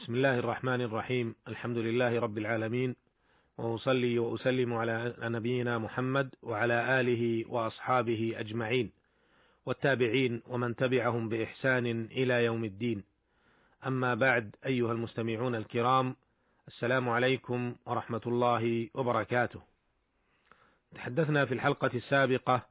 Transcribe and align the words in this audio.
بسم 0.00 0.14
الله 0.14 0.38
الرحمن 0.38 0.80
الرحيم. 0.80 1.34
الحمد 1.48 1.78
لله 1.78 2.20
رب 2.20 2.38
العالمين. 2.38 2.96
وأصلي 3.58 4.18
وأسلم 4.18 4.74
على 4.74 5.14
نبينا 5.22 5.78
محمد 5.78 6.30
وعلى 6.42 7.00
آله 7.00 7.44
وأصحابه 7.48 8.34
أجمعين. 8.36 8.90
والتابعين 9.66 10.42
ومن 10.48 10.76
تبعهم 10.76 11.28
بإحسان 11.28 11.86
إلى 12.10 12.44
يوم 12.44 12.64
الدين. 12.64 13.04
أما 13.86 14.14
بعد 14.14 14.56
أيها 14.66 14.92
المستمعون 14.92 15.54
الكرام 15.54 16.16
السلام 16.68 17.08
عليكم 17.08 17.74
ورحمة 17.86 18.22
الله 18.26 18.88
وبركاته. 18.94 19.60
تحدثنا 20.94 21.44
في 21.44 21.54
الحلقة 21.54 21.90
السابقة 21.94 22.66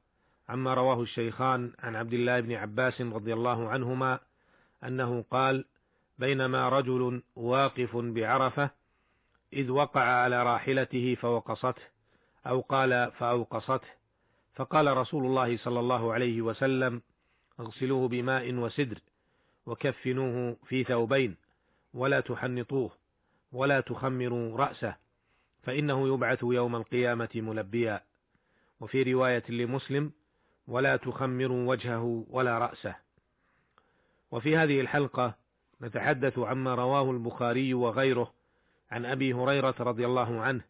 عما 0.50 0.74
رواه 0.74 1.02
الشيخان 1.02 1.74
عن 1.80 1.96
عبد 1.96 2.14
الله 2.14 2.40
بن 2.40 2.54
عباس 2.54 3.02
رضي 3.02 3.34
الله 3.34 3.70
عنهما 3.70 4.20
أنه 4.84 5.26
قال 5.32 5.66
بينما 6.20 6.70
رجل 6.70 7.22
واقف 7.36 7.98
بعرفة 7.98 8.70
إذ 9.54 9.70
وقع 9.70 10.02
على 10.02 10.44
راحلته 10.44 11.16
فوقصته 11.16 11.82
أو 12.48 12.62
قال 12.62 13.12
فأوقصته. 13.12 13.88
فقال 14.56 14.98
رسول 14.98 15.26
الله 15.26 15.58
صلى 15.58 15.80
الله 15.80 16.14
عليه 16.14 16.42
وسلم 16.42 17.02
اغسلوه 17.60 18.08
بماء 18.08 18.54
وسدر 18.54 19.00
وكفنوه 19.66 20.58
في 20.66 20.84
ثوبين 20.84 21.36
ولا 21.94 22.20
تحنطوه 22.20 22.92
ولا 23.52 23.82
تخمروا 23.82 24.58
رأسه 24.58 24.96
فإنه 25.64 26.08
يبعث 26.08 26.44
يوم 26.44 26.76
القيامة 26.76 27.30
ملبيا. 27.36 28.02
وفي 28.80 29.14
رواية 29.14 29.44
لمسلم 29.50 30.12
ولا 30.68 30.96
تخمروا 30.96 31.70
وجهه 31.70 32.26
ولا 32.30 32.58
رأسه. 32.58 32.96
وفي 34.32 34.58
هذه 34.58 34.82
الحلقة 34.82 35.39
نتحدث 35.82 36.40
عما 36.40 36.76
رواه 36.76 37.12
البخاري 37.12 37.74
وغيره 37.74 38.34
عن 38.92 39.06
أبي 39.06 39.34
هريرة 39.34 39.76
رضي 39.80 40.06
الله 40.06 40.42
عنه 40.42 40.62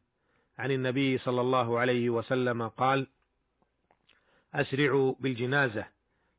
عن 0.58 0.72
النبي 0.72 1.18
صلى 1.18 1.42
الله 1.42 1.80
عليه 1.80 2.10
وسلم 2.10 2.68
قال 2.68 3.08
أسرعوا 4.54 5.14
بالجنازة 5.20 5.86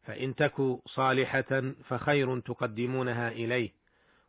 فإن 0.03 0.35
تك 0.35 0.79
صالحة 0.87 1.73
فخير 1.85 2.41
تقدمونها 2.41 3.29
إليه 3.29 3.71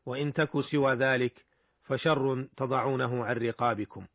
وإن 0.06 0.34
تك 0.34 0.62
سوى 0.62 0.94
ذلك 0.94 1.46
فشر 1.84 2.48
تضعونه 2.58 3.26
عن 3.26 3.36
رقابكم. 3.36 4.06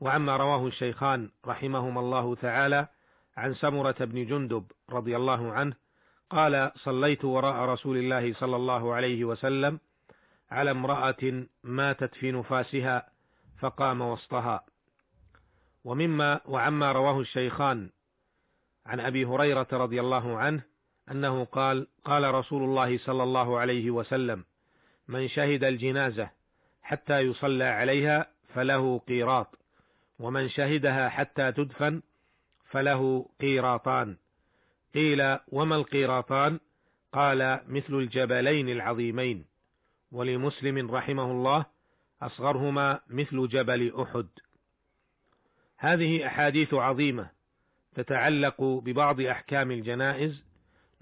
وعما 0.00 0.36
رواه 0.36 0.66
الشيخان 0.66 1.30
رحمهما 1.46 2.00
الله 2.00 2.34
تعالى 2.34 2.88
عن 3.36 3.54
سمرة 3.54 3.96
بن 4.00 4.26
جندب 4.26 4.64
رضي 4.90 5.16
الله 5.16 5.52
عنه 5.52 5.74
قال 6.30 6.72
صليت 6.76 7.24
وراء 7.24 7.68
رسول 7.68 7.96
الله 7.96 8.34
صلى 8.34 8.56
الله 8.56 8.94
عليه 8.94 9.24
وسلم 9.24 9.80
على 10.50 10.70
امرأة 10.70 11.46
ماتت 11.64 12.14
في 12.14 12.32
نفاسها 12.32 13.08
فقام 13.58 14.00
وسطها. 14.00 14.64
ومما 15.84 16.40
وعما 16.46 16.92
رواه 16.92 17.20
الشيخان 17.20 17.90
عن 18.86 19.00
أبي 19.00 19.24
هريرة 19.24 19.66
رضي 19.72 20.00
الله 20.00 20.38
عنه 20.38 20.62
أنه 21.10 21.44
قال 21.44 21.86
قال 22.04 22.34
رسول 22.34 22.62
الله 22.62 22.98
صلى 22.98 23.22
الله 23.22 23.58
عليه 23.58 23.90
وسلم 23.90 24.44
من 25.08 25.28
شهد 25.28 25.64
الجنازة 25.64 26.30
حتى 26.82 27.18
يصلى 27.20 27.64
عليها 27.64 28.26
فله 28.54 28.98
قيراط 29.08 29.58
ومن 30.18 30.48
شهدها 30.48 31.08
حتى 31.08 31.52
تدفن 31.52 32.02
فله 32.70 33.28
قيراطان 33.40 34.16
قيل 34.94 35.38
وما 35.48 35.76
القيراطان؟ 35.76 36.60
قال 37.12 37.60
مثل 37.68 37.94
الجبلين 37.94 38.68
العظيمين. 38.68 39.44
ولمسلم 40.12 40.90
رحمه 40.90 41.30
الله 41.30 41.66
أصغرهما 42.22 43.00
مثل 43.08 43.48
جبل 43.48 43.92
أحد. 44.00 44.28
هذه 45.76 46.26
أحاديث 46.26 46.74
عظيمة 46.74 47.30
تتعلق 47.94 48.62
ببعض 48.62 49.20
أحكام 49.20 49.70
الجنائز. 49.70 50.44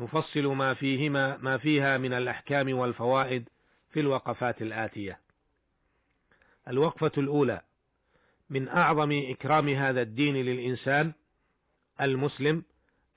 نفصل 0.00 0.46
ما 0.46 0.74
فيهما 0.74 1.36
ما 1.36 1.58
فيها 1.58 1.98
من 1.98 2.12
الأحكام 2.12 2.78
والفوائد 2.78 3.48
في 3.90 4.00
الوقفات 4.00 4.62
الآتية. 4.62 5.20
الوقفة 6.68 7.12
الأولى 7.18 7.60
من 8.50 8.68
أعظم 8.68 9.22
إكرام 9.30 9.68
هذا 9.68 10.02
الدين 10.02 10.36
للإنسان 10.36 11.12
المسلم 12.00 12.62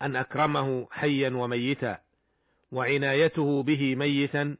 أن 0.01 0.15
أكرمه 0.15 0.87
حيا 0.91 1.29
وميتا 1.29 1.99
وعنايته 2.71 3.63
به 3.63 3.95
ميتا 3.95 4.57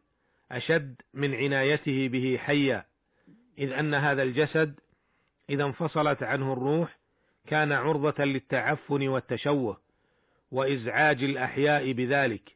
أشد 0.52 0.96
من 1.14 1.36
عنايته 1.36 2.08
به 2.08 2.38
حيا. 2.38 2.86
إذ 3.58 3.72
أن 3.72 3.94
هذا 3.94 4.24
الجسد 4.24 4.80
إذا 5.50 5.64
انفصلت 5.64 6.24
عنه 6.24 6.54
الروح 6.54 7.00
كان 7.48 7.72
عرضة 7.72 8.24
للتعفن 8.24 9.08
والتشوه 9.08 9.78
وإزعاج 10.52 11.24
الأحياء 11.24 11.92
بذلك. 11.92 12.56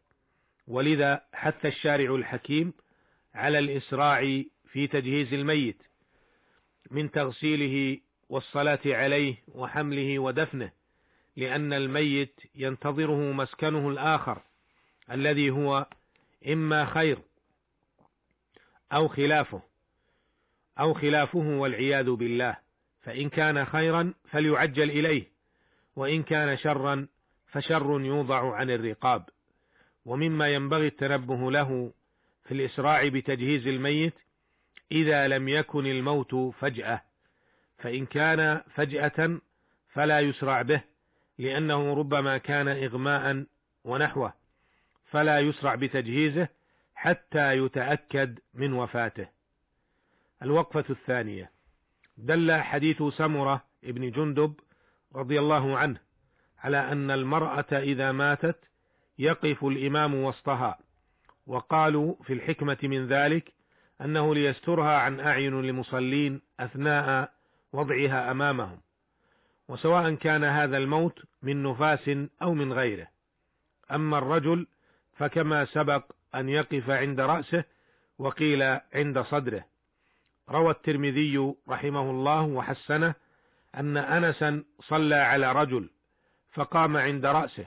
ولذا 0.67 1.21
حث 1.33 1.65
الشارع 1.65 2.15
الحكيم 2.15 2.73
على 3.35 3.59
الإسراع 3.59 4.43
في 4.67 4.87
تجهيز 4.87 5.33
الميت 5.33 5.81
من 6.91 7.11
تغسيله 7.11 7.99
والصلاة 8.29 8.79
عليه 8.85 9.35
وحمله 9.47 10.19
ودفنه. 10.19 10.82
لأن 11.37 11.73
الميت 11.73 12.39
ينتظره 12.55 13.31
مسكنه 13.31 13.89
الآخر 13.89 14.41
الذي 15.11 15.49
هو 15.49 15.87
إما 16.47 16.85
خير 16.85 17.19
أو 18.93 19.07
خلافه 19.07 19.61
أو 20.79 20.93
خلافه 20.93 21.39
والعياذ 21.39 22.11
بالله. 22.11 22.57
فإن 23.01 23.29
كان 23.29 23.65
خيرا 23.65 24.13
فليعجل 24.29 24.89
إليه 24.89 25.23
وإن 25.95 26.23
كان 26.23 26.57
شرا 26.57 27.07
فشر 27.47 28.01
يوضع 28.01 28.55
عن 28.55 28.69
الرقاب. 28.71 29.29
ومما 30.05 30.47
ينبغي 30.47 30.87
التنبه 30.87 31.51
له 31.51 31.93
في 32.43 32.53
الإسراع 32.53 33.07
بتجهيز 33.07 33.67
الميت 33.67 34.13
إذا 34.91 35.27
لم 35.27 35.49
يكن 35.49 35.85
الموت 35.85 36.35
فجأة 36.35 37.01
فإن 37.77 38.05
كان 38.05 38.61
فجأة 38.75 39.39
فلا 39.89 40.19
يسرع 40.19 40.61
به. 40.61 40.92
لأنه 41.37 41.93
ربما 41.93 42.37
كان 42.37 42.67
إغماء 42.67 43.45
ونحوه 43.83 44.33
فلا 45.05 45.39
يسرع 45.39 45.75
بتجهيزه 45.75 46.47
حتى 46.95 47.57
يتأكد 47.57 48.39
من 48.53 48.73
وفاته. 48.73 49.27
الوقفة 50.43 50.85
الثانية 50.89 51.51
دل 52.17 52.53
حديث 52.53 53.03
سمرة 53.03 53.63
ابن 53.83 54.11
جندب 54.11 54.59
رضي 55.15 55.39
الله 55.39 55.77
عنه 55.77 55.99
على 56.59 56.91
أن 56.91 57.11
المرأة 57.11 57.65
إذا 57.71 58.11
ماتت 58.11 58.59
يقف 59.19 59.65
الإمام 59.65 60.15
وسطها، 60.15 60.79
وقالوا 61.47 62.15
في 62.23 62.33
الحكمة 62.33 62.77
من 62.83 63.07
ذلك 63.07 63.53
أنه 64.01 64.35
ليسترها 64.35 64.97
عن 64.97 65.19
أعين 65.19 65.59
المصلين 65.59 66.41
أثناء 66.59 67.33
وضعها 67.73 68.31
أمامهم، 68.31 68.79
وسواء 69.67 70.13
كان 70.13 70.43
هذا 70.43 70.77
الموت 70.77 71.19
من 71.43 71.63
نفاس 71.63 72.09
أو 72.41 72.53
من 72.53 72.73
غيره. 72.73 73.07
أما 73.91 74.17
الرجل 74.17 74.67
فكما 75.17 75.65
سبق 75.65 76.03
أن 76.35 76.49
يقف 76.49 76.89
عند 76.89 77.19
رأسه 77.19 77.63
وقيل 78.19 78.79
عند 78.93 79.21
صدره. 79.21 79.65
روى 80.49 80.71
الترمذي 80.71 81.53
رحمه 81.69 82.09
الله 82.09 82.41
وحسنه 82.41 83.15
أن 83.75 83.97
أنسا 83.97 84.63
صلى 84.79 85.15
على 85.15 85.51
رجل 85.51 85.89
فقام 86.51 86.97
عند 86.97 87.25
رأسه 87.25 87.65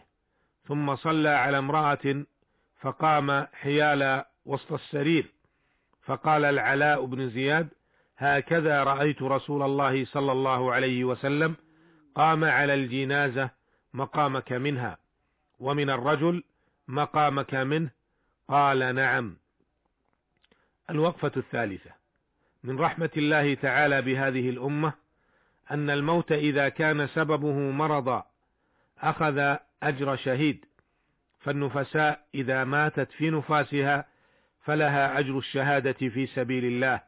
ثم 0.65 0.97
صلى 0.97 1.29
على 1.29 1.59
امرأة 1.59 2.25
فقام 2.81 3.47
حيال 3.53 4.25
وسط 4.45 4.73
السرير. 4.73 5.37
فقال 6.03 6.45
العلاء 6.45 7.05
بن 7.05 7.31
زياد 7.31 7.69
هكذا 8.19 8.85
رأيت 8.85 9.23
رسول 9.23 9.63
الله 9.63 10.05
صلى 10.05 10.33
الله 10.33 10.73
عليه 10.73 11.05
وسلم 11.05 11.57
قام 12.17 12.45
على 12.45 12.75
الجنازة 12.75 13.51
مقامك 13.95 14.53
منها 14.53 14.99
ومن 15.61 15.91
الرجل 15.91 16.43
مقامك 16.89 17.55
منه. 17.55 17.91
قال 18.49 18.95
نعم. 18.95 19.37
الوقفة 20.91 21.33
الثالثة. 21.37 21.91
من 22.65 22.79
رحمة 22.81 23.11
الله 23.17 23.55
تعالى 23.55 24.03
بهذه 24.03 24.51
الأمة 24.51 24.93
أن 25.71 25.91
الموت 25.91 26.33
إذا 26.33 26.69
كان 26.69 27.07
سببه 27.07 27.53
مرضا 27.53 28.27
أخذ 29.01 29.57
أجر 29.83 30.17
شهيد 30.17 30.65
فالنفساء 31.41 32.27
إذا 32.35 32.65
ماتت 32.65 33.13
في 33.13 33.31
نفاسها 33.31 34.07
فلها 34.65 35.19
أجر 35.19 35.39
الشهادة 35.39 35.93
في 35.93 36.27
سبيل 36.27 36.65
الله 36.65 37.01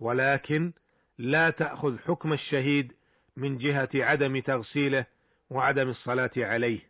ولكن 0.00 0.72
لا 1.18 1.50
تأخذ 1.50 1.98
حكم 1.98 2.32
الشهيد 2.32 2.92
من 3.36 3.58
جهة 3.58 3.88
عدم 3.94 4.40
تغسيله 4.40 5.06
وعدم 5.50 5.90
الصلاة 5.90 6.30
عليه. 6.36 6.80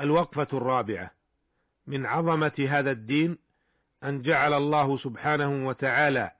الوقفة 0.00 0.48
الرابعة 0.52 1.10
من 1.86 2.06
عظمة 2.06 2.66
هذا 2.70 2.90
الدين 2.90 3.38
أن 4.04 4.22
جعل 4.22 4.52
الله 4.52 4.98
سبحانه 4.98 5.66
وتعالى 5.68 6.30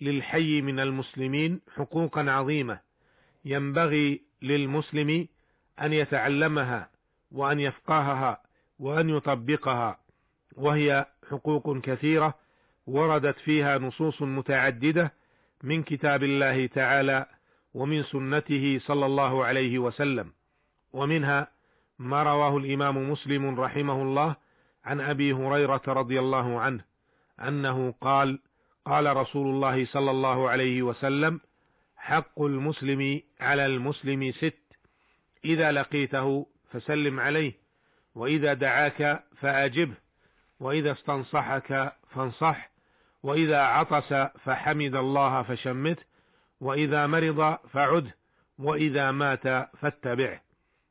للحي 0.00 0.60
من 0.60 0.80
المسلمين 0.80 1.60
حقوقا 1.76 2.30
عظيمة 2.30 2.80
ينبغي 3.44 4.22
للمسلم 4.42 5.28
أن 5.80 5.92
يتعلمها 5.92 6.90
وأن 7.32 7.60
يفقهها 7.60 8.42
وأن 8.78 9.10
يطبقها 9.10 9.98
وهي 10.56 11.06
حقوق 11.30 11.78
كثيرة 11.78 12.34
وردت 12.86 13.38
فيها 13.38 13.78
نصوص 13.78 14.22
متعددة 14.22 15.12
من 15.62 15.82
كتاب 15.82 16.22
الله 16.22 16.66
تعالى 16.66 17.26
ومن 17.74 18.02
سنته 18.02 18.80
صلى 18.86 19.06
الله 19.06 19.44
عليه 19.44 19.78
وسلم. 19.78 20.32
ومنها 20.92 21.48
ما 21.98 22.22
رواه 22.22 22.56
الإمام 22.56 23.10
مسلم 23.10 23.60
رحمه 23.60 24.02
الله 24.02 24.36
عن 24.84 25.00
أبي 25.00 25.32
هريرة 25.32 25.82
رضي 25.88 26.20
الله 26.20 26.60
عنه 26.60 26.84
أنه 27.40 27.94
قال 28.00 28.38
قال 28.84 29.16
رسول 29.16 29.46
الله 29.54 29.86
صلى 29.86 30.10
الله 30.10 30.50
عليه 30.50 30.82
وسلم 30.82 31.40
حق 31.96 32.42
المسلم 32.42 33.20
على 33.40 33.66
المسلم 33.66 34.32
ست. 34.32 34.58
إذا 35.44 35.72
لقيته 35.72 36.46
فسلم 36.70 37.20
عليه 37.20 37.52
وإذا 38.14 38.54
دعاك 38.54 39.24
فأجبه 39.36 39.94
وإذا 40.60 40.92
استنصحك 40.92 41.92
فانصح 42.10 42.70
وإذا 43.22 43.58
عطس 43.62 44.12
فحمد 44.44 44.94
الله 44.94 45.42
فشمته 45.42 46.11
وإذا 46.62 47.06
مرض 47.06 47.58
فعده 47.72 48.16
وإذا 48.58 49.10
مات 49.10 49.68
فاتبعه 49.78 50.40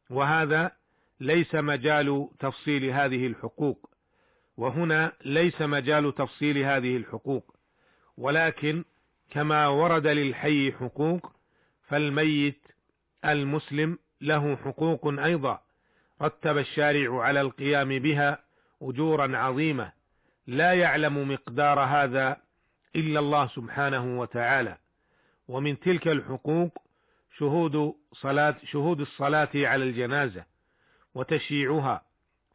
وهذا 0.09 0.71
ليس 1.19 1.55
مجال 1.55 2.29
تفصيل 2.39 2.85
هذه 2.85 3.27
الحقوق. 3.27 3.89
وهنا 4.57 5.11
ليس 5.25 5.61
مجال 5.61 6.15
تفصيل 6.15 6.57
هذه 6.57 6.97
الحقوق. 6.97 7.55
ولكن 8.17 8.83
كما 9.29 9.67
ورد 9.67 10.07
للحي 10.07 10.71
حقوق 10.71 11.31
فالميت 11.87 12.67
المسلم 13.25 13.97
له 14.21 14.55
حقوق 14.55 15.07
أيضا. 15.07 15.61
رتب 16.21 16.57
الشارع 16.57 17.23
على 17.23 17.41
القيام 17.41 17.99
بها 17.99 18.43
أجورا 18.81 19.37
عظيمة. 19.37 19.91
لا 20.47 20.73
يعلم 20.73 21.31
مقدار 21.31 21.79
هذا 21.79 22.37
إلا 22.95 23.19
الله 23.19 23.47
سبحانه 23.47 24.19
وتعالى. 24.19 24.77
ومن 25.51 25.79
تلك 25.79 26.07
الحقوق 26.07 26.77
شهود 27.37 27.93
صلاة 28.13 28.55
شهود 28.65 29.01
الصلاة 29.01 29.49
على 29.55 29.83
الجنازة 29.83 30.45
وتشييعها 31.15 32.01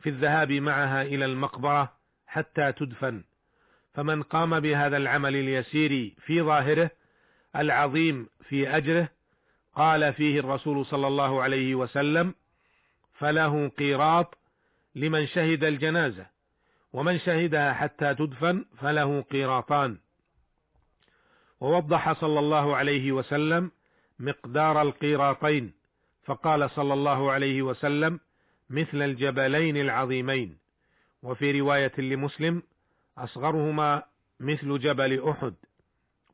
في 0.01 0.09
الذهاب 0.09 0.53
معها 0.53 1.03
إلى 1.03 1.25
المقبرة 1.25 1.93
حتى 2.27 2.73
تدفن. 2.73 3.25
فمن 3.95 4.23
قام 4.23 4.61
بهذا 4.61 4.97
العمل 4.97 5.37
اليسير 5.37 6.15
في 6.27 6.43
ظاهره 6.43 6.91
العظيم 7.57 8.29
في 8.49 8.77
أجره 8.77 9.09
قال 9.75 10.13
فيه 10.13 10.41
الرسول 10.41 10.87
صلى 10.87 11.07
الله 11.07 11.43
عليه 11.43 11.75
وسلم 11.75 12.35
فله 13.15 13.69
قيراط 13.69 14.39
لمن 14.95 15.27
شهد 15.27 15.65
الجنازة 15.65 16.27
ومن 16.93 17.19
شهدها 17.19 17.73
حتى 17.73 18.15
تدفن 18.15 18.65
فله 18.81 19.21
قيراطان. 19.21 19.99
ووضح 21.61 22.13
صلى 22.13 22.39
الله 22.39 22.77
عليه 22.77 23.13
وسلم 23.13 23.71
مقدار 24.19 24.83
القيراطين 24.83 25.73
فقال 26.25 26.71
صلى 26.71 26.95
الله 26.95 27.33
عليه 27.33 27.63
وسلم 27.63 28.21
مثل 28.71 29.03
الجبلين 29.03 29.77
العظيمين. 29.77 30.59
وفي 31.23 31.61
رواية 31.61 31.93
لمسلم 31.99 32.63
أصغرهما 33.19 34.03
مثل 34.41 34.79
جبل 34.79 35.29
أحد. 35.29 35.55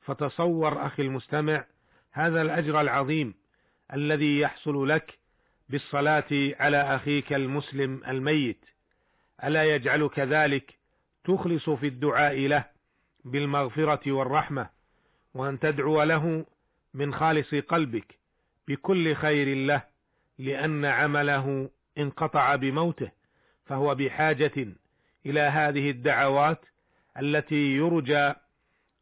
فتصور 0.00 0.86
أخي 0.86 1.02
المستمع 1.02 1.64
هذا 2.12 2.42
الأجر 2.42 2.80
العظيم 2.80 3.34
الذي 3.92 4.40
يحصل 4.40 4.88
لك 4.88 5.18
بالصلاة 5.68 6.54
على 6.60 6.96
أخيك 6.96 7.32
المسلم 7.32 8.02
الميت. 8.08 8.64
ألا 9.44 9.74
يجعلك 9.74 10.18
ذلك 10.18 10.74
تخلص 11.24 11.70
في 11.70 11.86
الدعاء 11.86 12.46
له 12.46 12.64
بالمغفرة 13.24 14.12
والرحمة. 14.12 14.81
وأن 15.34 15.58
تدعو 15.58 16.02
له 16.02 16.46
من 16.94 17.14
خالص 17.14 17.54
قلبك 17.54 18.18
بكل 18.68 19.14
خير 19.14 19.56
له 19.56 19.82
لأن 20.38 20.84
عمله 20.84 21.70
انقطع 21.98 22.56
بموته 22.56 23.10
فهو 23.66 23.94
بحاجة 23.94 24.68
إلى 25.26 25.40
هذه 25.40 25.90
الدعوات 25.90 26.64
التي 27.18 27.76
يرجى 27.76 28.32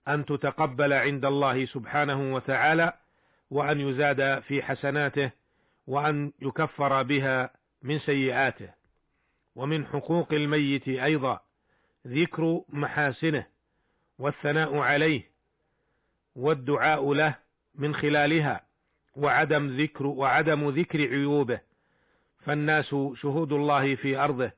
أن 0.08 0.24
تتقبل 0.24 0.92
عند 0.92 1.24
الله 1.24 1.66
سبحانه 1.66 2.34
وتعالى 2.34 2.92
وأن 3.50 3.80
يزاد 3.80 4.40
في 4.42 4.62
حسناته 4.62 5.30
وأن 5.86 6.32
يكفر 6.42 7.02
بها 7.02 7.50
من 7.82 7.98
سيئاته. 7.98 8.68
ومن 9.56 9.86
حقوق 9.86 10.32
الميت 10.32 10.88
أيضا 10.88 11.40
ذكر 12.06 12.62
محاسنه 12.68 13.46
والثناء 14.18 14.76
عليه 14.76 15.29
والدعاء 16.36 17.12
له 17.12 17.34
من 17.74 17.94
خلالها 17.94 18.60
وعدم 19.16 19.66
ذكر 19.80 20.06
وعدم 20.06 20.68
ذكر 20.68 20.98
عيوبه. 20.98 21.60
فالناس 22.38 22.94
شهود 23.14 23.52
الله 23.52 23.94
في 23.94 24.16
أرضه. 24.16 24.52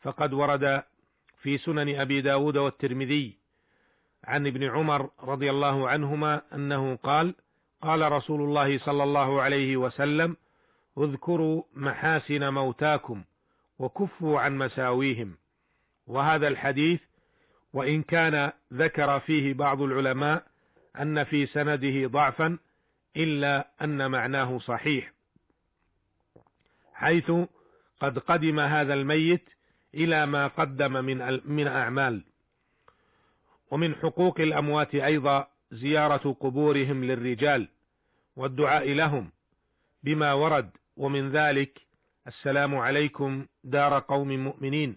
فقد 0.00 0.32
ورد 0.32 0.82
في 1.42 1.58
سنن 1.58 2.00
أبي 2.00 2.20
داود 2.20 2.56
والترمذي 2.56 3.36
عن 4.24 4.46
ابن 4.46 4.64
عمر 4.64 5.10
رضي 5.22 5.50
الله 5.50 5.88
عنهما 5.88 6.42
أنه 6.54 6.96
قال 6.96 7.34
قال 7.82 8.12
رسول 8.12 8.40
الله 8.40 8.78
صلى 8.78 9.02
الله 9.02 9.42
عليه 9.42 9.76
وسلم 9.76 10.36
اذكروا 10.98 11.62
محاسن 11.74 12.54
موتاكم 12.54 13.24
وكفوا 13.78 14.40
عن 14.40 14.58
مساويهم. 14.58 15.36
وهذا 16.06 16.48
الحديث 16.48 17.00
وإن 17.72 18.02
كان 18.02 18.52
ذكر 18.72 19.20
فيه 19.20 19.54
بعض 19.54 19.82
العلماء 19.82 20.46
أن 21.02 21.24
في 21.24 21.46
سنده 21.46 22.08
ضعفا 22.08 22.58
إلا 23.16 23.68
أن 23.82 24.10
معناه 24.10 24.58
صحيح 24.58 25.12
حيث 26.92 27.32
قد 28.00 28.18
قدم 28.18 28.60
هذا 28.60 28.94
الميت 28.94 29.48
إلى 29.94 30.26
ما 30.26 30.46
قدم 30.46 31.04
من 31.04 31.40
من 31.44 31.66
أعمال. 31.66 32.24
ومن 33.70 33.94
حقوق 33.94 34.40
الأموات 34.40 34.94
أيضا 34.94 35.48
زيارة 35.72 36.36
قبورهم 36.40 37.04
للرجال 37.04 37.68
والدعاء 38.36 38.92
لهم 38.92 39.30
بما 40.02 40.32
ورد 40.32 40.70
ومن 40.96 41.30
ذلك 41.30 41.80
السلام 42.26 42.74
عليكم 42.74 43.46
دار 43.64 43.98
قوم 43.98 44.28
مؤمنين 44.28 44.96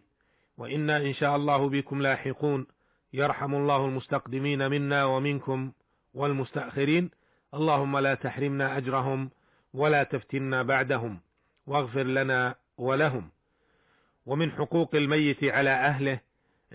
وإنا 0.57 0.97
إن 0.97 1.13
شاء 1.13 1.35
الله 1.35 1.69
بكم 1.69 2.01
لاحقون. 2.01 2.67
يرحم 3.13 3.55
الله 3.55 3.85
المستقدمين 3.85 4.69
منا 4.69 5.05
ومنكم. 5.05 5.71
والمستأخرين 6.19 7.11
اللهم 7.53 7.97
لا 7.97 8.13
تحرمنا 8.13 8.77
أجرهم 8.77 9.29
ولا 9.73 10.03
تفتنا 10.03 10.63
بعدهم 10.63 11.19
واغفر 11.67 12.03
لنا 12.03 12.55
ولهم. 12.77 13.29
ومن 14.25 14.51
حقوق 14.51 14.95
الميت 14.95 15.43
على 15.43 15.69
أهله 15.69 16.19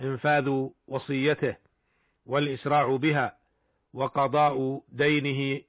إنفاذ 0.01 0.67
وصيته 0.87 1.55
والإسراع 2.25 2.95
بها 2.95 3.37
وقضاء 3.93 4.81
دينه 4.89 5.61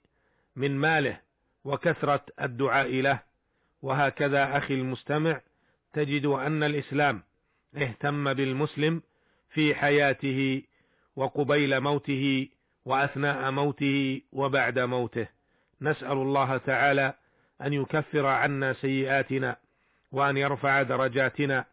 من 0.56 0.76
ماله 0.76 1.20
وكثرة 1.64 2.24
الدعاء 2.40 3.00
له. 3.00 3.20
وهكذا 3.82 4.56
أخي 4.58 4.74
المستمع 4.74 5.40
تجد 5.92 6.26
أن 6.26 6.62
الإسلام 6.62 7.22
اهتم 7.76 8.34
بالمسلم 8.34 9.02
في 9.50 9.74
حياته 9.74 10.62
وقبيل 11.16 11.80
موته 11.80 12.48
وأثناء 12.86 13.50
موته 13.50 14.22
وبعد 14.32 14.78
موته. 14.78 15.28
نسأل 15.80 16.12
الله 16.12 16.56
تعالى 16.56 17.14
أن 17.62 17.72
يكفر 17.72 18.26
عنا 18.26 18.72
سيئاتنا 18.72 19.56
وأن 20.12 20.36
يرفع 20.36 20.82
درجاتنا 20.82 21.64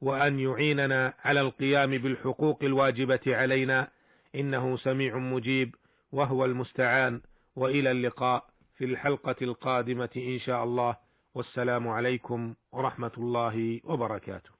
وأن 0.00 0.40
يعيننا 0.40 1.14
على 1.24 1.40
القيام 1.40 1.90
بالحقوق 1.90 2.58
الواجبة 2.62 3.20
علينا. 3.26 3.88
إنه 4.34 4.76
سميع 4.76 5.18
مجيب 5.18 5.74
وهو 6.12 6.44
المستعان. 6.44 7.20
وإلى 7.56 7.90
اللقاء 7.90 8.44
في 8.76 8.84
الحلقة 8.84 9.36
القادمة 9.42 10.10
إن 10.16 10.38
شاء 10.38 10.64
الله. 10.64 10.96
والسلام 11.34 11.88
عليكم 11.88 12.54
ورحمة 12.72 13.12
الله 13.18 13.80
وبركاته. 13.84 14.59